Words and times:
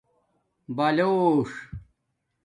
بلݸݽ 0.75 1.49